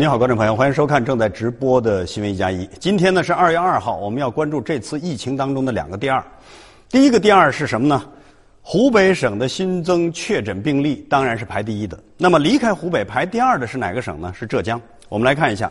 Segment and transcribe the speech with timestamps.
[0.00, 2.64] 你好，观众朋友，欢迎收看正在直播的新闻一加一。
[2.78, 6.24] 今天呢是二月二号，我们要关注这次疫情当中的两个第二。
[6.88, 8.00] 第一个第二是什么呢？
[8.62, 11.98] 湖北省的新增确诊病例当然是排第一的。
[12.16, 14.32] 那么离开湖北排第二的是哪个省呢？
[14.32, 14.80] 是浙江。
[15.08, 15.68] 我们来看一下，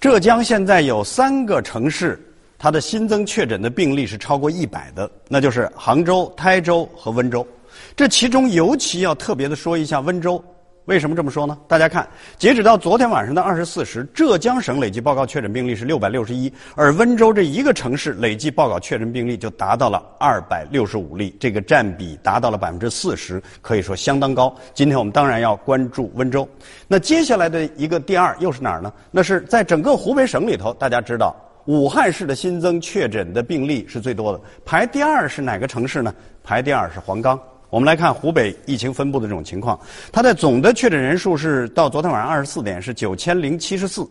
[0.00, 2.20] 浙江现在有三个城市，
[2.58, 7.46] 它的新增确诊的病例是超过一百的，那就是杭州、台州和温州。
[7.94, 10.44] 这其中尤其要特别的说一下温州。
[10.86, 11.56] 为什么这么说呢？
[11.68, 24.52] 大家看，截止到昨天晚上的二十四时，浙江省累计报告确诊病例是六百六十一，而温州这一个城市累计报告确诊病例就达到了二百六十五例，这个占比达到了百分之四十，可以说相当高。
[24.74, 26.48] 今天我们当然要关注温州。
[26.88, 28.92] 那接下来的一个第二又是哪儿呢？
[29.12, 36.12] 那是在整个湖北省里头，大家知道武汉市的新增确诊的病例是最多的，排第二是哪个城市呢？
[36.42, 37.38] 排第二是黄冈。
[37.70, 39.78] 我们来看湖北疫情分布的这种情况，
[40.10, 44.04] 它的总的确诊人数是到昨天晚上二十四点是九千零七十四，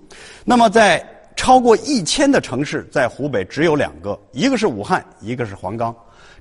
[0.45, 5.93] 那么在超过一千的城市，在湖北只有两个，一个是武汉，一个是黄冈，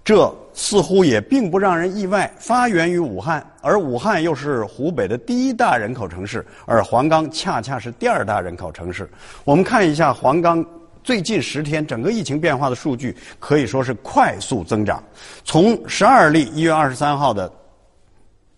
[0.05, 9.11] 这似乎也并不让人意外，发源于武汉，而武汉又是湖北的第一大人口城市，而黄冈恰恰是第二大人口城市。
[9.45, 10.65] 我们看一下黄冈。
[11.09, 15.03] 最近十天，整个疫情变化的数据可以说是快速增长。
[15.43, 17.51] 从十二例，一月二十三号的，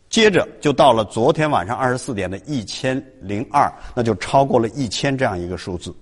[0.09, 5.95] 接着就到了昨天晚上二十四点的一千零二，那就超过了一千这样一个数字。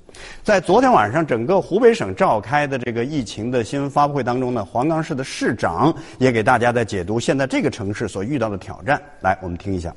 [0.43, 8.99] 在昨天晚上，整个湖北省召开的这个疫情的新闻发布会当中呢，黄冈市的市长也给大家在解读现在这个城市所遇到的挑战。
[9.21, 9.95] 来，我们听一下。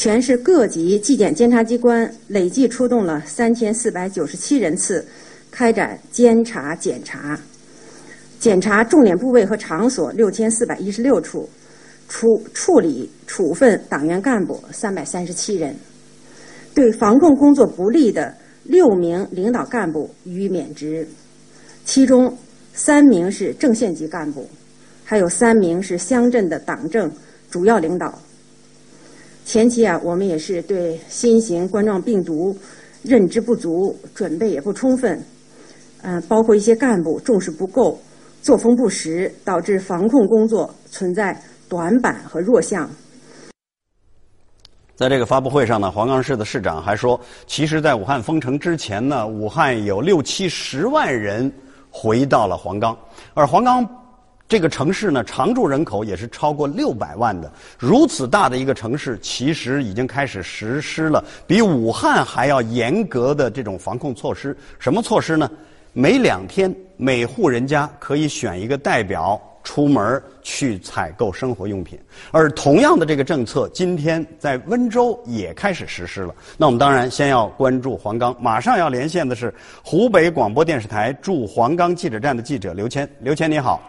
[0.00, 5.06] 全市各级纪检监察机关累计出动了三千四百九十七人次，
[5.50, 7.38] 开展监察检查，
[8.38, 11.46] 检查重点部位和场所六千四百一十六处，
[12.08, 15.76] 处处理处分党员干部三百三十七人，
[16.72, 21.06] 对防控工作不力的六名领导干部予以免职，
[21.84, 22.34] 其中
[22.72, 24.48] 三名是正县级干部，
[25.04, 27.12] 还有三名是乡镇的党政
[27.50, 28.18] 主要领导。
[29.50, 32.56] 前期啊，我们也是对新型冠状病毒
[33.02, 35.20] 认知不足，准备也不充分，
[36.02, 38.00] 嗯，包括一些干部重视不够，
[38.42, 41.36] 作风不实，导致防控工作存在
[41.68, 42.88] 短板和弱项。
[44.94, 51.52] 在这个发布会上呢，黄冈市的市长还说，其实，在武汉封城之前呢，武汉有六七十万人
[51.90, 52.96] 回到了黄冈，
[53.34, 53.84] 而黄冈。
[54.50, 57.50] 这个城市呢，常住人口也是超过六百万的。
[57.78, 64.56] 如此大的一个城市，其实已经开始实施了比武汉还要严格的这种防控措施。
[64.80, 65.48] 什么措施呢？
[65.92, 71.96] 每两天，每户人家可以选一个代表出门去采购生活用品。
[72.32, 76.34] 而同样的这个政策，今天在温州也开始实施了。
[76.58, 78.34] 那我们当然先要关注黄冈。
[78.40, 83.08] 马上要连线的是湖北广播电视台驻黄冈记者站的记者刘谦。
[83.20, 83.80] 刘谦，你好。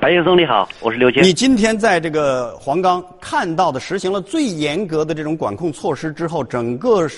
[0.00, 1.24] 白岩松你好，我是刘坚。
[1.24, 7.08] 你今天在这个黄冈看到的实行了最严格的这种管控措施之后，整个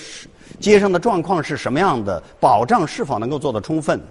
[0.59, 2.21] 街上的状况是什么样的？
[2.39, 4.01] 保障是否能够做得充分？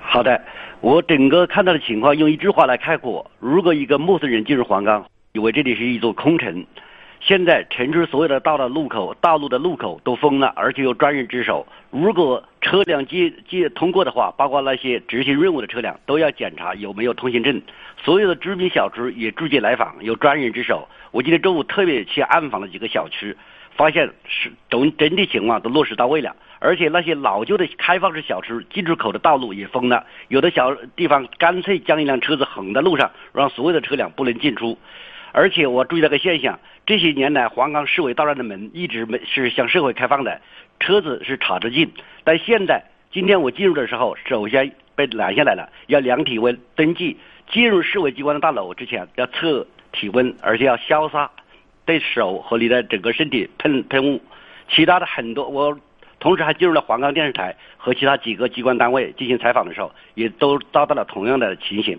[0.00, 0.40] 好的，
[0.80, 6.64] 我整个看到的情况用一句话来概括：如果一个陌生人进入黄冈，以为这里是一座空城。
[7.26, 11.66] 现在城市所有的道的路口、道路的路口都封了，而且有专人值守。
[11.90, 17.60] 如果车辆进进通过的话，包括那些执行任务的车辆，都要检查有没有通行证。
[18.04, 20.86] 所有的居民小区也拒绝来访，有专人值守。
[21.10, 23.36] 我今天中午特别去暗访了几个小区，
[23.74, 26.36] 发现是整整体情况都落实到位了。
[26.60, 34.78] 而且那些老旧的开放式小区进出口的道路也封了，有的小地方干脆将一辆车子横在路上，让所有的车辆不能进出。
[35.32, 40.40] 而且我注意到个现象，这些年来黄冈市委道站的门一直没是向社会开放的，
[40.80, 41.92] 车子是插着进。
[42.24, 42.82] 但现在
[43.12, 47.16] 今天我进入的时候，首先被拦下来了，要量体温登记。
[47.48, 51.30] 进入市委机关的大楼之前要测体温，而且要消杀
[51.84, 54.20] 对手和你的整个身体喷喷雾。
[54.68, 55.78] 其他的很多，我
[56.18, 61.96] 同时还进入了黄冈电视台和其他几个机关单位进行采访的时候，也都遭到了同样的情形。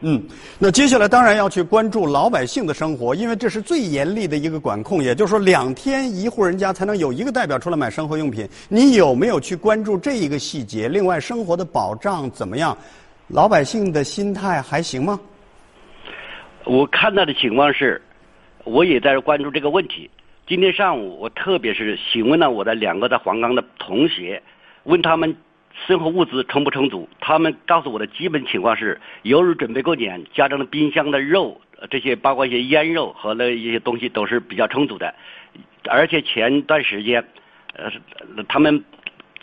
[0.00, 0.22] 嗯，
[0.60, 5.02] 那接下来当然要去关注老百姓的生活，因为这是最严厉的一个管控。
[5.02, 8.48] 也就是说，两天一户人家才能有一个代表出来买生活用品。
[8.68, 10.88] 你有没有去关注这一个细节？
[10.88, 12.78] 另外，生活的保障怎么样？
[13.26, 15.18] 老百姓的心态还行吗？
[16.64, 18.00] 我看到的情况是，
[18.62, 20.08] 我也在关注这个问题。
[20.46, 24.40] 今天上午，我特别是询问了我的两个在黄冈的同学，
[24.84, 25.34] 问他们。
[25.86, 27.08] 生活物资充不充足？
[27.20, 35.14] 他们告诉我的基本情况是，由于准备过年，家中的冰箱的肉，这些包括一些腌肉和那一些东西都是比较充足的。
[35.88, 37.24] 而且前段时间，
[37.74, 37.90] 呃，
[38.48, 38.84] 他们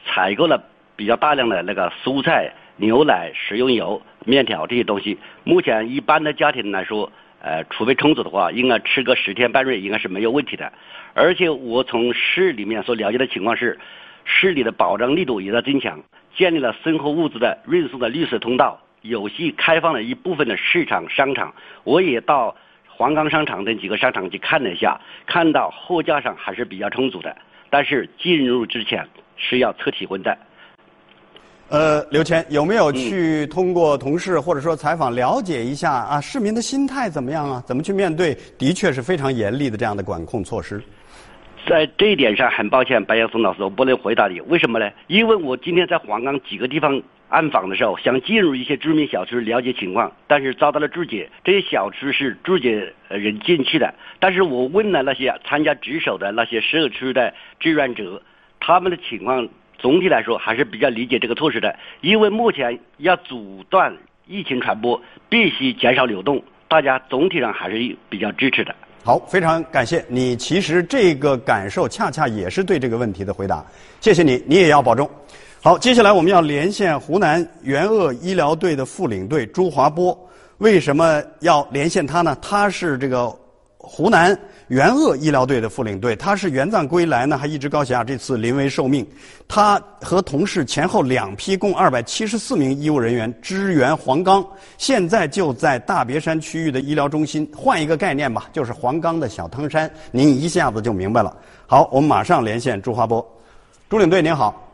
[0.05, 0.63] 采购了
[0.95, 5.17] 比较大量的那个蔬菜、牛奶、食用油、面条这些东西。
[5.43, 7.11] 目前一般的家庭来说，
[7.41, 10.71] 呃，储备充足的话，应该吃个十天半月应该是没有问题的。
[11.13, 13.79] 而且我从市里面所了解的情况是，
[14.25, 16.03] 市里的保障力度也在增强，
[16.35, 21.53] 建立了生活物资的运输的绿色通道，有序开放了一部分的市场商场。
[21.83, 22.55] 我也到。
[22.97, 24.97] 黄冈商场等几个商场去看了一下，
[25.27, 27.35] 看到货架上还是比较充足的，
[27.69, 29.05] 但是进入之前
[29.35, 30.37] 是要测体温的。
[31.67, 36.21] 呃，刘谦有没有去通过同事或者说采访了解一下啊？
[36.21, 37.61] 市民的心态怎么样啊？
[37.67, 38.33] 怎么去面对？
[38.57, 40.81] 的确是非常严厉的这样的管控措施。
[41.67, 44.39] 在这一点上，很抱歉，白岩松老师，我不能回答你。
[44.41, 44.91] 为什么呢？
[45.07, 47.01] 因为我今天在黄冈几个地方。
[47.27, 51.27] 暗访的时候，想进入一些居民小区了解情况，但是遭到了拒绝。
[51.44, 53.91] 这些小区是拒绝人进去的。
[54.19, 58.21] 但是我问了那些参加值守的那些社区的志愿者，
[58.59, 61.77] 他们的情况总体来说还是比较理解这个措施的。
[62.01, 63.97] 因为目前要阻断
[64.27, 68.73] 疫情传播，必须减少流动，大家总体上还是比较支持的。
[69.06, 70.36] 好，非常感谢你。
[70.36, 73.63] 其实这个感受恰恰也是对这个问题的回答。
[74.02, 75.07] 谢谢你，你也要保重。
[75.62, 80.18] 好，接下来我们要连线湖南援鄂医疗队的副领队朱华波。
[80.57, 82.36] 为什么要连线他呢？
[82.42, 83.31] 他是这个
[83.78, 84.36] 湖南
[84.69, 89.06] 援鄂医疗队的副领队，他是援藏归来呢，还一直高血压，这次临危受命。
[89.47, 94.44] 他和同事前后两批共二百七十四名医务人员支援黄冈，
[94.79, 97.47] 现在就在大别山区域的医疗中心。
[97.56, 101.35] 换一个概念吧，就是黄冈的小汤山，您一下子就明白了。
[101.68, 103.23] 好，我们马上连线朱华波。
[103.88, 104.64] 朱领队您好。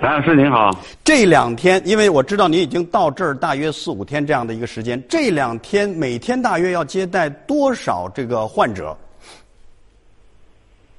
[0.00, 0.70] 白老师您好，
[1.02, 8.96] 这两天，因为我知道您已经到这儿大约四五天这样的一个时间，这两天每天大约要接待多少这个患者？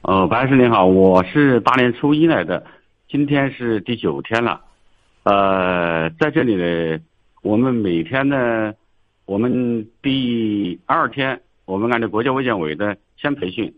[0.02, 2.62] 哦，白老师您好，我是大年初一来的，
[3.10, 4.60] 今天是第九天了。
[5.24, 7.00] 呃，在这里呢，
[7.42, 8.74] 我们每天呢，
[9.26, 13.74] 我们第二天，我们按照国家卫健委的先培训，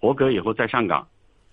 [0.00, 1.08] 合格以后再上岗，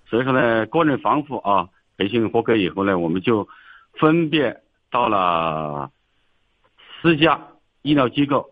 [0.07, 1.67] 所以说呢，个人防护啊。
[1.97, 3.47] 培训合格以后呢，我们就
[3.93, 4.61] 分别
[4.91, 5.91] 到了
[7.01, 7.47] 四家
[7.81, 8.51] 医疗机构，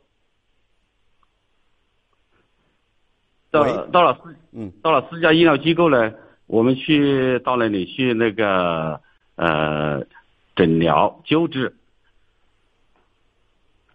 [3.52, 6.12] 到到了四嗯，到了四家医疗机构呢，
[6.48, 9.00] 我们去到那里去那个
[9.36, 10.04] 呃
[10.56, 11.76] 诊疗救治。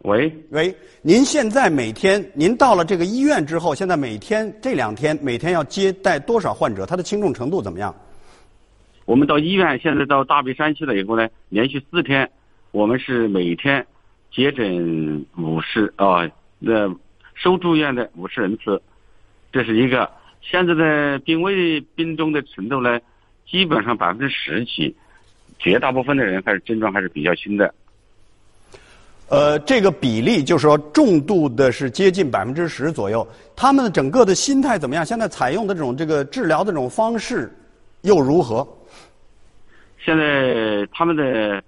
[0.02, 6.86] 喂喂，您现在每天您到了这个医院之后，现在每天这两天每天要接待多少患者？
[6.86, 7.94] 他的轻重程度怎么样？
[9.10, 12.30] 我们到医院，现在到大别山去了以后呢，连续四天，
[12.70, 13.84] 我们是每天
[14.32, 16.30] 接诊五十啊，
[16.60, 16.88] 那
[17.34, 18.80] 收住院的五十人次，
[19.50, 20.08] 这是一个。
[20.40, 23.00] 现在的病危病重的程度呢，
[23.50, 24.94] 基本上百分之十几，
[25.58, 27.74] 绝大部分的人还是症状还是比较轻的。
[29.28, 33.26] 呃，这个比例就是说重度的是接近百分之十左右。
[33.56, 35.04] 他们的整个的心态怎么样？
[35.04, 37.52] 现在采用的这种这个治疗的这种方式
[38.02, 38.64] 又如何？
[40.02, 41.62] 现在他们的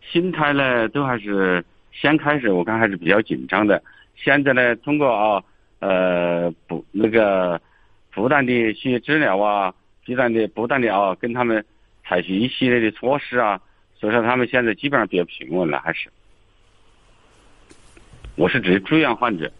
[0.00, 3.82] 心态呢，都还是先开始，我看还是比较紧张的。
[4.16, 5.42] 现在呢，通过啊，
[5.80, 7.60] 呃，不那个
[8.12, 9.74] 不断的去治疗啊，
[10.06, 11.64] 不断的不断的啊，跟他们
[12.04, 13.60] 采取一系列的措施啊，
[13.94, 16.08] 所以说他们现在基本上比较平稳了，还是。
[18.36, 19.50] 我是指住院患者。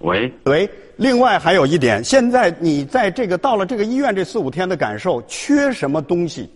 [0.00, 6.48] 喂喂，另外还有一点，现在你在这个到了这个医院这四五天的感受，缺什么东西？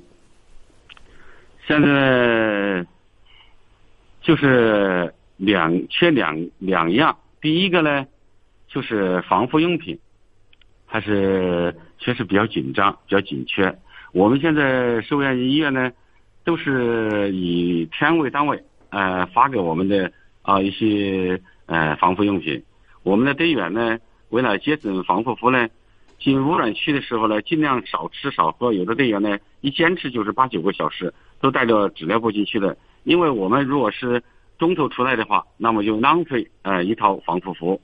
[1.66, 2.86] 现在
[4.22, 8.06] 就是两缺两两样，第一个呢
[8.66, 9.98] 就是防护用品，
[10.86, 13.78] 还是确实比较紧张，比较紧缺。
[14.12, 15.92] 我们现在寿阳医院呢，
[16.44, 20.10] 都是以天为单位，呃，发给我们的
[20.40, 22.62] 啊一些呃防护用品。
[23.04, 23.98] 我们的队员呢，
[24.30, 25.68] 为了节省防护服呢，
[26.18, 28.72] 进污染区的时候呢，尽量少吃少喝。
[28.72, 32.76] 有的队员呢，一坚持就是八九个小时，都带着纸尿布进去的。
[33.02, 34.22] 因为我们如果是
[34.58, 37.78] 中途出来的话，那么就浪费呃一套防护服。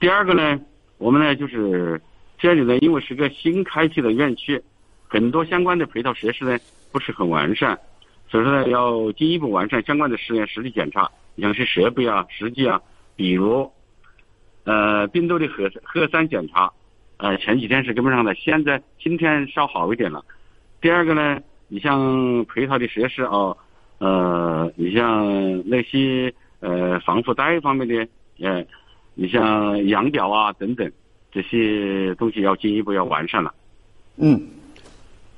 [0.00, 0.58] 第二个呢，
[0.96, 2.00] 我们呢就是
[2.38, 4.62] 这里呢，因为是个新开辟的院区，
[5.08, 6.58] 很多相关的配套设施呢
[6.90, 7.78] 不是很完善，
[8.30, 12.80] 所以说呢要进一步完善相关的实验实地检查，像是设备啊、实际啊。
[13.16, 13.70] 比如，
[14.64, 16.72] 呃，病毒的核核酸检查，
[17.16, 20.24] 呃，前几天是跟不上的，现在今天稍好一点了。
[20.80, 23.56] 第二个呢，你像配套的设施啊，
[23.98, 28.08] 呃，你像那些呃防护带方面的
[28.40, 28.64] 呃，
[29.14, 30.90] 你像养表啊等等
[31.30, 33.54] 这些东西要进一步要完善了。
[34.16, 34.40] 嗯。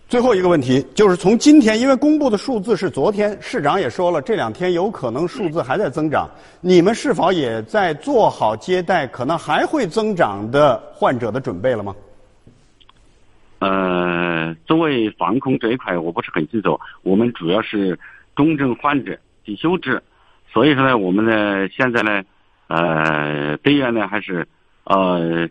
[0.08, 6.30] 最后一个问题就是从今天，因为公布的数字是昨天，市长也说了，这两天有可能数字还在增长。
[6.60, 11.92] 你们是否也在做好接待可能还会增长的患者的准备了吗？
[13.58, 16.78] 呃，作为防控这一块，我不是很清楚。
[17.02, 17.98] 我们主要是
[18.36, 20.00] 重症患者进修治，
[20.52, 22.22] 所以说呢，我们呢现在呢，
[22.68, 24.46] 呃， 队员呢还是
[24.84, 25.48] 呃，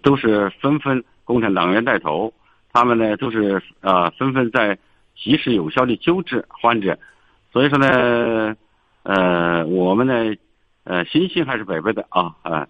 [0.00, 2.32] 都是纷纷共产党员带头。
[2.72, 4.78] 他们呢都是呃纷纷在
[5.14, 6.98] 及时有效的救治患者，
[7.52, 8.56] 所以说呢，
[9.02, 10.34] 呃，我们呢，
[10.84, 12.66] 呃，信心还是百倍的啊啊。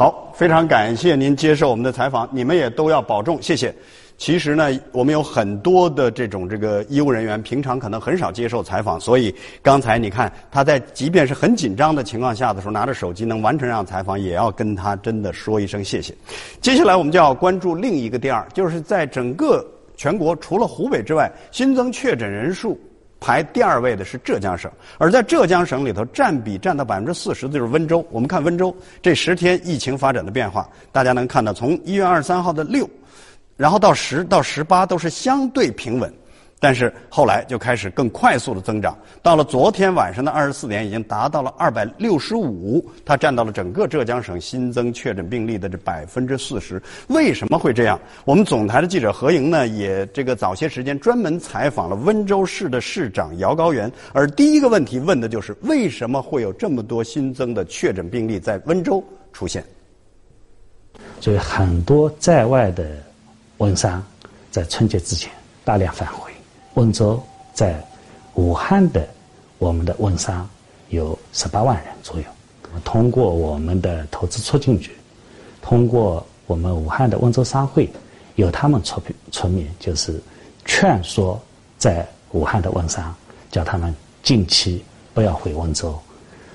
[0.00, 3.70] 好，非常感谢您接受我们的采访，你们也都要保重，谢谢。
[4.16, 16.14] 其实呢，我们有很多的这种这个医务人员，平常可能很少接受采访，所以刚才你看他在即便是很紧张的情况下的时候，拿着手机能完成这样采访，也要跟他真的说一声谢谢。
[16.62, 19.62] 接下来我们就要关注另一个第二，就是在整个
[19.98, 22.80] 全国除了湖北之外，新增确诊人数
[23.20, 28.04] 排第二位的是浙江省，而在浙江省里头占比占到百分之四十的就是温州。
[28.10, 32.88] 我们看温州这十天疫情发展的变化，大家能看到从一月二十三号的六。
[33.56, 36.10] 然后到十到十八都是相对平稳，
[36.60, 38.96] 但是后来就开始更快速的增长。
[39.22, 46.80] 到了昨天晚上的二十四点，已经达到了二百六十五，它占到了整个浙江省新增确诊病例的这百分之四十。
[47.08, 47.98] 为什么会这样？
[48.24, 59.02] 我们总台的记者何莹呢，也这个早些时间专门采访了温州市的市长姚高原，而第一个问题问的就是为什么会有这么多新增的确诊病例在温州
[59.32, 59.64] 出现？
[61.20, 62.86] 所以很多在外的。
[63.60, 64.02] 温商
[64.50, 65.30] 在春节之前
[65.64, 66.29] 大量返回
[66.74, 67.22] 温州，
[67.52, 67.82] 在
[68.34, 69.08] 武汉的
[69.58, 70.48] 我们的温商
[70.88, 72.24] 有十八万人左右。
[72.84, 74.92] 通过我们的投资促进局，
[75.60, 77.90] 通过我们武汉的温州商会，
[78.36, 80.22] 由他们出出面，就是
[80.64, 81.40] 劝说
[81.78, 83.12] 在武汉的温商，
[83.50, 85.98] 叫他们近期不要回温州，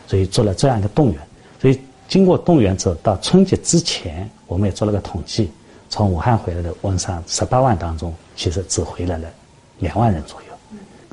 [0.07, 1.19] 所以做了这样一个动员。
[1.59, 5.51] 所以经过动员之后，到春节之前，我们也做了个统计。
[5.89, 9.27] 从武汉回来的温商十八万当中，其实只回来了
[9.79, 10.47] 两万人左右。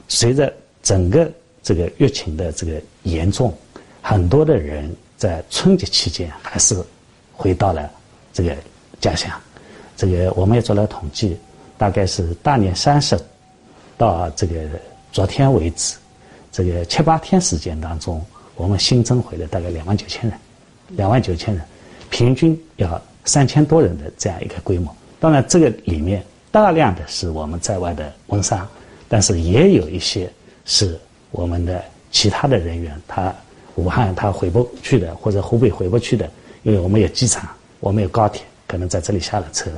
[0.08, 0.52] 随着
[0.82, 1.30] 整个
[1.62, 3.52] 这个疫情的这个严重，
[4.00, 6.76] 很多的人在春节期间还是
[7.32, 7.90] 回到了
[8.32, 8.56] 这个
[9.00, 9.30] 家乡。
[9.96, 11.36] 这个我们也做了统计，
[11.78, 13.18] 大概是大年三十
[13.96, 14.60] 到这个
[15.12, 15.96] 昨天为止，
[16.50, 18.24] 这个七八天时间当中，
[18.56, 20.38] 我们新增回来大概两万九千人，
[20.88, 21.64] 两万九千人，
[22.10, 23.00] 平均要。
[23.24, 26.20] 三千多人的这样一个规模，当然这个里面
[26.52, 28.68] 大量的是我们在外的温商，
[29.08, 30.30] 但是也有一些
[30.66, 33.34] 是我们的其他的人员，他
[33.76, 36.30] 武汉他回不去的，或者湖北回不去的，
[36.62, 37.48] 因为我们有机场，
[37.80, 39.70] 我们有高铁，可能在这里下了车，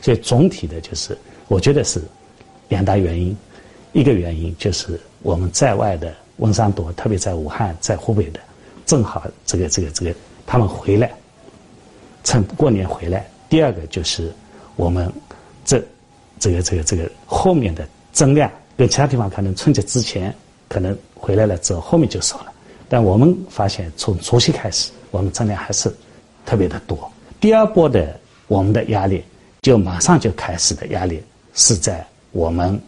[0.00, 1.18] 所以总体的就是
[1.48, 2.00] 我觉得是
[2.68, 3.36] 两大原因，
[3.92, 8.38] 一个原因就是我们在外的温商多，特别在武汉在湖北的，
[8.86, 10.14] 正好这个这个这个
[10.46, 11.10] 他们回来。
[12.22, 14.30] 趁过年回来，第二个就是
[14.76, 15.10] 我们
[15.64, 15.82] 这
[16.40, 20.34] 这个这个这个后面的增量跟其他地方可能春节之前
[20.68, 22.52] 可能回来了之后后面就少了，
[22.88, 25.94] 但我们发现从除夕开始，我们增量还是
[26.44, 26.98] 特别的多。
[27.38, 28.18] 第二波的
[28.48, 29.22] 我们的压力
[29.62, 31.22] 就马上就开始的压力
[31.54, 32.80] 是在我们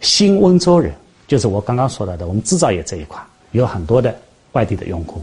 [0.00, 0.92] 新温州人，
[1.28, 4.18] 就是我刚刚说到的我们制造业这一块有很多的
[4.52, 5.22] 外地的用工，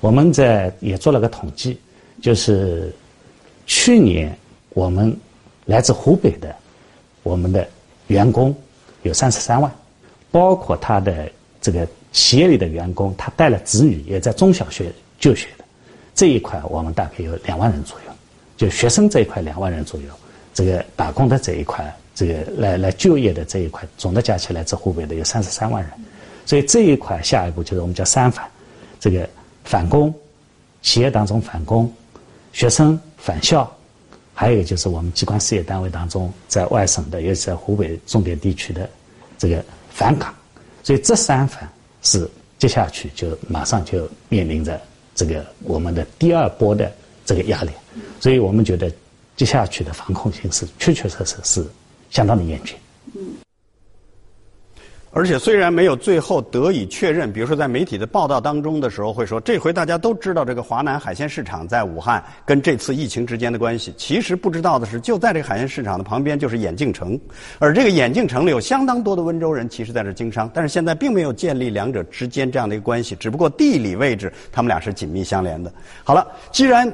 [0.00, 1.78] 我们在也做了个统计。
[2.22, 2.94] 就是
[3.66, 4.34] 去年
[4.70, 5.14] 我们
[5.66, 6.54] 来自湖北的
[7.22, 7.66] 我们的
[8.08, 8.54] 员工
[9.02, 9.70] 有三十三万，
[10.30, 11.30] 包括他的
[11.60, 15.64] 这个企业里的员工，他带了子女也在中小学就学的
[16.14, 18.12] 这一块，我们大概有两万人左右。
[18.56, 20.06] 就学生这一块两万人左右，
[20.52, 25.90] 这个打工的这一块，这个来来就业的这一块，总的加起来，在湖北的有三十三万人。
[26.46, 28.48] 所以这一块下一步就是我们叫三反，
[29.00, 29.28] 这个
[29.64, 30.14] 返工，
[30.82, 31.92] 企业当中返工。
[32.52, 33.68] 学生返校，
[34.34, 38.90] 还有就是我们机关事业单位当中，在外省的，尤其在湖北重点地区的
[39.38, 40.34] 这个返岗，
[40.82, 41.70] 所以这三返
[42.02, 44.80] 是接下去就马上就面临着
[45.14, 46.92] 这个我们的第二波的
[47.24, 47.70] 这个压力，
[48.18, 48.92] 所以我们觉得
[49.36, 51.66] 接下去的防控形势确确实实是
[52.10, 52.76] 相当的严峻。
[53.14, 53.22] 嗯
[55.14, 63.94] 而且虽然没有最后得以确认，比如说在媒体的报道当中的时候会说，这回大家都知道这个华南海鲜市场在武汉跟这次疫情之间的关系。
[63.96, 67.18] 其实不知道的是，就在这个海鲜市场的旁边就是眼镜城，
[67.60, 75.72] 而这个眼镜城里有相当多的温州人，其实在这经商，但是现在并没有建立两者之间这样的一个关系，只不过地理位置他们俩是紧密相连的。
[76.02, 76.92] 好了，既然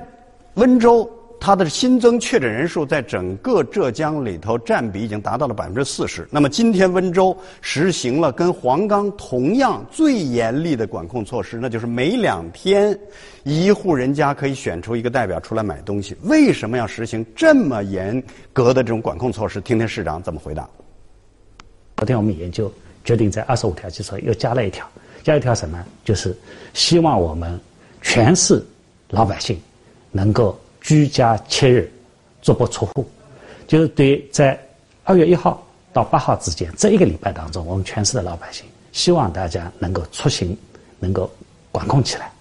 [0.54, 1.10] 温州。
[1.40, 6.28] 它的新增确诊人数在整个浙江里头占比已经达到了百分之四十。
[6.30, 12.96] 那么今天温州实行了跟黄冈同样最严厉的管控措施，那就是每两天
[13.42, 16.14] 一户人家可以选出一个代表出来买东西。
[16.24, 19.62] 为什么要实行这么严格的这种管控措施？
[19.62, 20.68] 听听市长怎么回答。
[21.96, 22.70] 昨天我们研究
[23.02, 24.86] 决定在二十五条基础上又加了一条，
[25.22, 25.82] 加一条什么？
[26.04, 26.36] 就是
[26.74, 27.58] 希望我们
[28.02, 28.62] 全市
[29.08, 29.58] 老百姓
[30.12, 30.54] 能够。
[30.80, 31.92] 居家七日，
[32.42, 33.06] 足不出户，
[33.66, 34.58] 就是对在
[35.04, 40.56] 二月一号到八号之间这一个礼拜当中，我们全市的老百姓希望大家能够出行，
[40.98, 41.30] 能够
[41.70, 42.32] 管控起来，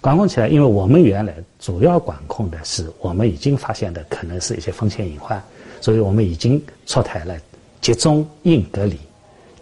[0.00, 0.48] 管控起来。
[0.48, 5.42] 因为我们原来主要管控的是我们已经发现的可能是一些风险隐患，
[5.80, 7.36] 所以我们已经出台了
[7.80, 8.98] 集中硬隔离、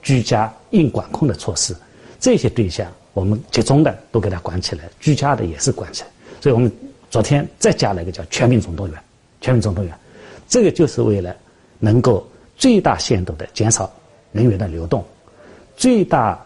[0.02, 1.75] 居家硬管控的措施。
[2.18, 6.09] 这些对象我们集中的都给他管起来，居家的也是管起来。
[6.40, 6.73] 所以我们。
[7.17, 9.03] 昨天再加了一个叫全民总动员，
[9.41, 9.99] 全民总动员，
[10.47, 11.35] 这个就是为了
[11.79, 13.91] 能够最大限度的减少
[14.33, 15.03] 人员的流动，
[15.79, 16.39] 最大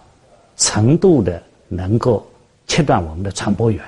[0.56, 2.24] 程度的能够
[2.68, 3.82] 切断我们的传播源。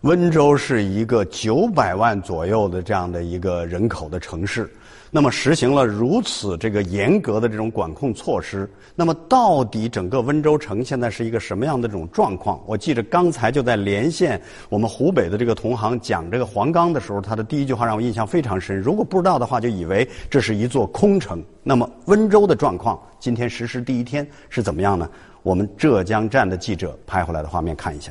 [0.00, 4.68] 温州是一个九百万左右的这样的一个人口的城市。
[5.14, 8.66] 那么实行了如此这个严格的这种管控措施，
[8.96, 12.58] 那么到底整个温州城现在是一个什么样的这种状况？
[12.64, 14.40] 我记得刚才就在连线
[14.70, 18.80] 我们湖北的这个同行讲这个黄冈的时候，他的第一句话让我印象非常深。
[18.80, 21.44] 如果不知道的话，就以为这是一座空城。
[21.62, 25.06] 那么温州的状况，今天实施第一天是怎么样呢？
[25.42, 28.10] 我们浙江站的记者拍回来的画面看一下。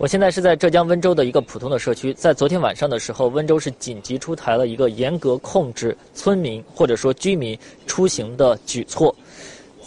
[0.00, 9.14] 我现在是在浙江温州的一个普通的社区，在昨天晚上的时候，温州是紧急出台了一个严格控制村民或者说居民出行的举措。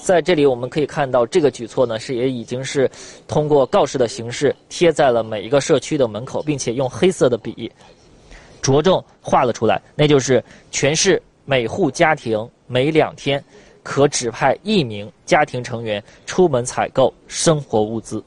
[0.04, 2.88] 在这里我们可以看到，这个举措呢是也已经是
[3.28, 7.72] 通过告示的形式贴在了每一个社区的门口，并且用黑色的笔
[8.62, 13.44] 着重画了出来，那就是全市每户家庭每两天
[13.82, 18.24] 可指派一名家庭成员出门采购生活物资。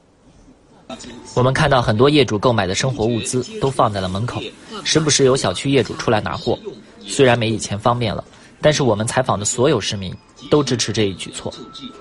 [1.35, 4.41] 我们看到很多业主购买的生活物资都放在了门口，
[4.83, 6.57] 时不时有小区业主出来拿货。
[7.05, 8.23] 虽然没以前方便了，
[8.61, 10.13] 但是我们采访的所有市民
[10.49, 11.53] 都支持这一举措。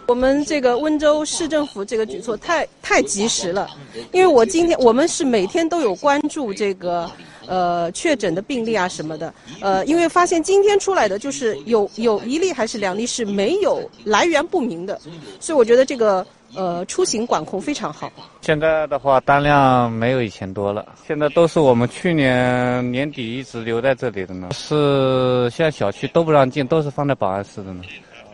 [0.07, 3.69] 我们这个温州市政府这个举措太太及时了，
[4.13, 7.11] 因为我今天我们是每天都有关注这个
[7.47, 15.01] 呃确诊的病例啊什么的，呃，因为发现今天出来的就是有有一例还是两例是没有来源不明的，
[15.41, 16.27] 所以我觉得这个。
[16.55, 18.11] 呃，出行管控非常好。
[18.41, 20.87] 现在的话，单量没有以前多了。
[21.07, 24.49] 现在都是我们去年年底一直留在这里的呢。
[24.55, 27.83] 是现在小区都不让进，都是放在保安室的呢。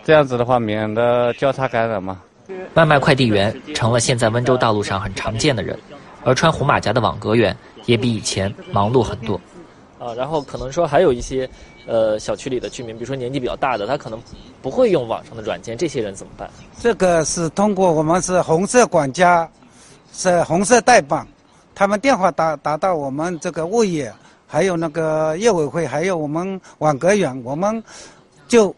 [0.05, 2.23] 这样子的话，免得交叉感染嘛。
[2.75, 5.77] 外卖快递员成了现在温州道路上很常见的人，
[6.23, 9.41] 而穿红马甲的网格员也比以前忙碌很多。
[9.99, 11.49] 啊，然后可能说还有一些。
[11.85, 14.17] 呃，小区里的居民，比如说年纪比较大的，他可能
[14.63, 16.49] 不会用网上的软件，这些人怎么办？
[16.79, 19.51] 这个是通过我们是红色管家，
[20.13, 21.27] 是红色代办，
[21.75, 24.15] 他们电话打打到我们这个物业，
[24.47, 27.83] 还有那个业委会，还有我们网格员，我们
[28.47, 28.73] 就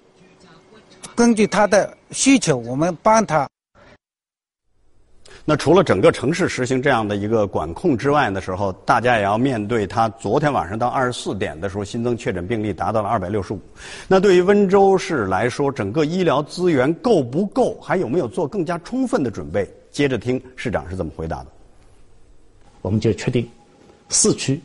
[1.14, 3.47] 根据他的需求，我们帮他。
[5.46, 13.61] 那除了整个城市实行这样的一个管控之外的时候，大家也要面对他昨天晚上到二十四点的时候新增确诊病例达到了二百六十五。
[14.09, 17.78] 那对于温州市来说，整个医疗资源够不够？
[17.78, 19.68] 还有没有做更加充分的准备？
[19.90, 21.46] 接着听市长是怎么回答的。
[22.80, 23.46] 我们就确定
[24.09, 24.59] 市区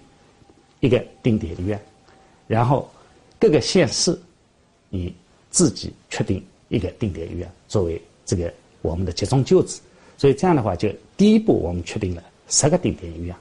[0.79, 1.77] 一个定点医院，
[2.47, 2.89] 然后
[3.37, 4.17] 各个县市
[4.87, 5.13] 你
[5.49, 8.49] 自己确定一个定点医院作为这个
[8.81, 9.81] 我们的集中救治。
[10.19, 13.33] 所以这样的话，就第一步我们确定了十个定点医院，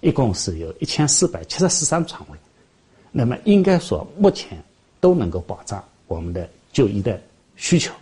[0.00, 2.38] 一共是有一千四百七十四张床位，
[3.10, 4.56] 那么应该说目前
[5.00, 7.20] 都能够保障我们的就医的
[7.56, 7.92] 需求。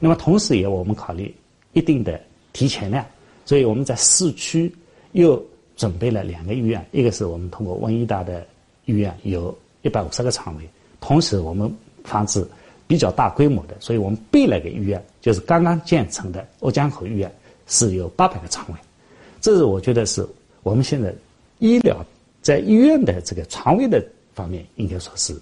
[0.00, 1.32] 那么同时也我们考虑
[1.74, 2.20] 一定的
[2.52, 3.06] 提前量，
[3.44, 4.74] 所以我们在市区
[5.12, 5.40] 又
[5.76, 8.44] 准备了两个医院，一个是我们通过温医大的
[8.86, 10.68] 医院有一百五十个床位，
[11.00, 12.44] 同时我们防止
[12.88, 17.32] 比较大规模的，所以我们备了个医院，就是刚刚建成的瓯江口医院。
[17.66, 18.74] 是有八百个床位，
[19.40, 20.26] 这是我觉得是
[20.62, 21.14] 我们现在
[21.58, 22.04] 医疗
[22.42, 25.34] 在医院的这个床位的方面，应该说是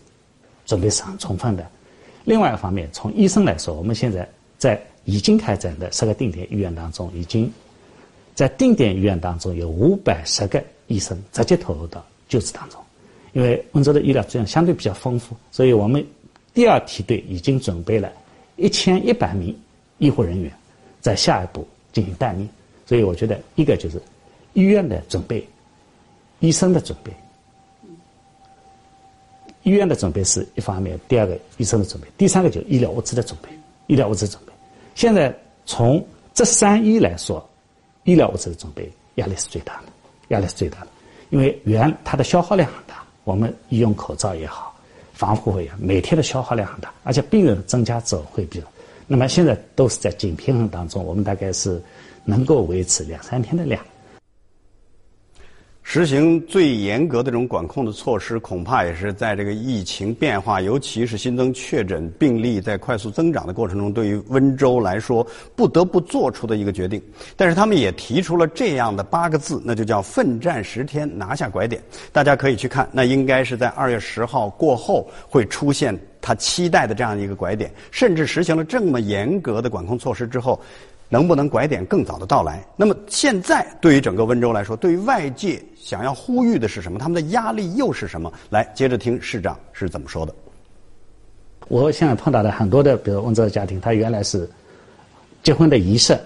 [0.66, 1.66] 准备是很充分的。
[2.24, 7.52] 另外一方面，从医生来说，我们现在在已经开展的十个定点医院当中，已经
[8.34, 12.80] 在定点医院当中有五百十个医生直接投入到救治当中。
[13.32, 16.06] 因为温州的医疗资源相对比较丰富，所以我们
[16.52, 18.12] 第二梯队已经准备了
[18.56, 19.58] 一千一百名
[19.96, 20.52] 医护人员，
[21.00, 22.48] 在下一步进行待命。
[22.86, 24.00] 所以我觉得，一个就是
[24.52, 25.46] 医院的准备，
[26.40, 27.12] 医生的准备。
[29.62, 33.48] 医院的准备是一方面，第二个医生的准备，第三个就是医疗物资的准备。
[33.88, 34.52] 医疗物资准备，
[34.94, 37.46] 现在从这三一来说，
[38.04, 39.84] 医疗物资的准备压力是最大的，
[40.28, 40.86] 压力是最大的，
[41.30, 44.74] 因为原它的消耗量很大，我们医用口罩也好，
[45.12, 48.66] 防护服也好，每天的消耗量很大，而且病人增加之后会比较，
[49.12, 51.78] 那么现在都是在紧平衡当中，我们大概是
[52.24, 53.84] 能够维持两三天的量。
[55.84, 67.02] 实行最严格的这种管控的措施，恐怕也是在这个疫情变化，尤其是新增确诊病例在快速增长的过程中，对于温州来说不得不做出的一个决定。
[67.36, 71.82] 但是他们也提出了这样的八个字，那就叫“奋战十天，拿下拐点”。
[72.12, 80.58] 大家可以去看，那应该是在二月十号过后会出现他期待的这样一个拐点，甚至实行了这么严格的管控措施之后。
[81.12, 82.64] 能不能拐点更早的到来？
[82.74, 86.98] 那么现在对于整个温州来说，对于外界想要呼吁的是什么？
[86.98, 88.32] 他们的压力又是什么？
[88.48, 90.34] 来，接着听市长是怎么说的。
[91.68, 94.48] 我现在碰到的很多的，比如温州的家庭，他原来是
[95.42, 96.18] 结婚的仪式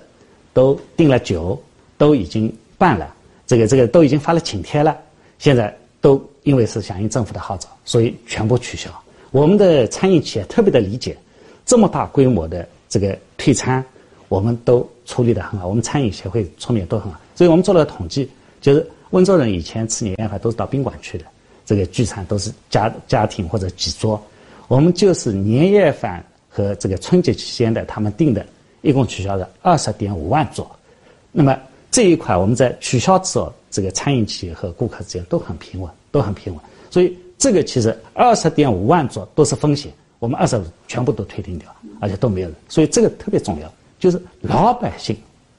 [0.53, 1.61] 都订了酒，
[1.99, 3.12] 都已经办了，
[3.44, 4.96] 这个这个都已经发了请帖了，
[5.40, 8.88] 现在都因为是响应政府的号召，所以全部取消。
[9.33, 11.18] 我们的餐饮企业特别的理解，
[11.64, 13.85] 这么大规模的这个退餐。
[14.28, 18.28] 我们都处理得很好，我们餐饮协会处理都很好，所以我们做了统计，
[18.60, 21.24] 就是温州人以前吃年夜饭都是到宾馆去的，
[21.64, 24.20] 这个聚餐都是家家庭或者几桌，
[24.68, 28.44] 我们就是年夜饭和这个春节期间的他们订的，
[28.82, 30.68] 一共取消了二十点五万桌，
[31.30, 31.56] 那么
[31.90, 36.60] 这一块我们在取消之后，这个餐饮企业和顾客之间都很平稳，都很平稳，
[36.90, 43.72] 所以这个其实二十点五万桌都是风险，我们二十全部都退订掉，而且都没有人，所以这个特别重要。
[43.98, 45.16] 就是老百姓，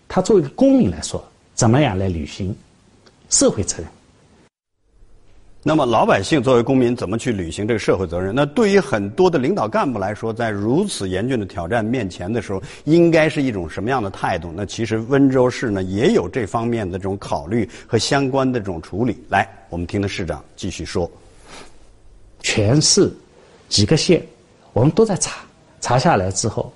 [0.08, 1.23] 他作为一个公民来说，
[1.56, 2.56] 怎么样来履行
[3.30, 3.88] 社会责任？
[5.63, 8.34] 那么老百姓作为公民，怎么去履行这个社会责任？
[8.34, 14.54] 那对于很多的领导干部来说，在如此严峻的挑战面前的时候，应该是一种什么样的态度？
[14.56, 19.17] 那其实温州市呢，也有这方面的这种考虑和相关的这种处理。
[19.28, 21.10] 来，我们听听市长继续说。
[22.41, 23.12] 全市
[23.67, 24.26] 几个县，
[24.71, 25.43] 我们都在查，
[25.82, 26.71] 查下来之后，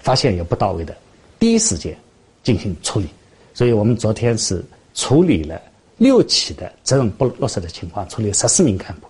[0.00, 0.94] 发现有不到位的。
[1.44, 1.94] 第一时间
[2.42, 3.06] 进行处理，
[3.52, 5.60] 所以我们昨天是处理了
[5.98, 9.06] 六起的责任不落实的情况，处理十四名干部，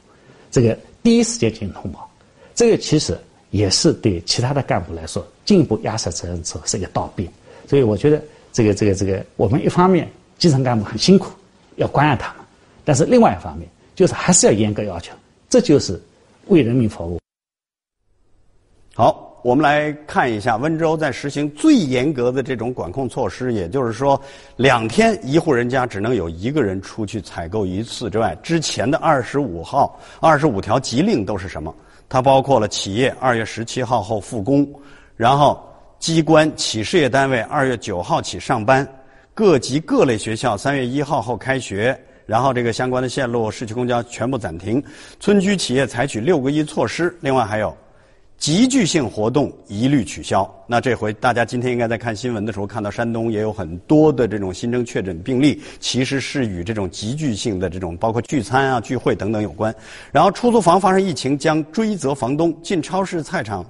[0.50, 2.10] 这个第一时间进行通报，
[2.52, 3.16] 这个其实
[3.52, 7.30] 也是对其他的干部来说进一步压实责任之后是一个倒逼，
[7.68, 8.20] 所以我觉得
[8.52, 11.30] 这个这个这个我们一方面基层干部很辛苦，
[11.76, 12.44] 要关爱他们，
[12.84, 15.14] 但是另外一方面就是还是要严格要求，
[15.48, 16.02] 这就是
[16.48, 17.20] 为人民服务。
[18.92, 19.30] 好。
[19.44, 24.18] 我们来看一下温州在实行最严格的这种管控措施，也就是说，
[24.56, 31.74] 两天一户人家只能有一个人出去采购一次之外，之前的二十五号、二十五条急令都是什么？
[32.08, 34.66] 它包括了企业二月十七号后复工，
[35.14, 35.62] 然后
[35.98, 38.88] 机关企事业单位二月九号起上班，
[39.34, 44.82] 各级各类学校三月一号后开学，然后这个相关的线路市区公交全部暂停，
[45.20, 47.76] 村居企业采取六个一措施，另外还有。
[48.44, 50.46] 集聚性活动一律取消。
[50.66, 59.74] 那这回大家今天应该在看新闻的时候看到，山东也有很多的这种新增确诊病例，其实是与这种集聚性的这种包括聚餐啊、聚会等等有关。
[60.12, 63.64] 然后出租房发生疫情将追责房东，进超市、菜场、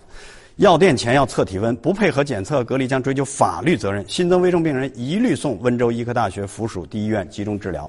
[0.57, 4.05] 药店前要测体温，不配合检测隔离将追究法律责任。
[4.09, 7.89] 新增危重病人一律送温州医科大学附属第一医院集中治疗。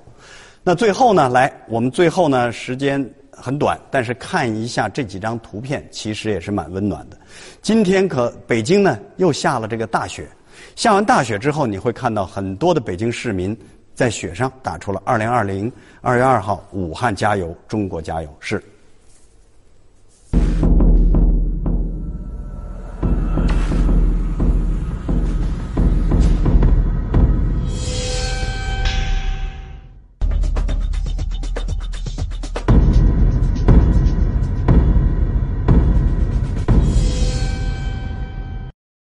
[0.64, 3.04] 那最后呢，来我们最后呢时间。
[3.38, 7.18] 很短，但是看一下这几张图片，其实也是蛮温暖的。
[7.62, 10.28] 今天可北京呢又下了这个大雪，
[10.76, 13.58] 下完大雪之后，你会看到很多的北京市民
[13.94, 15.72] 在雪上打出了“二零二零
[16.02, 18.62] 二月二号武汉加油，中国加油”是。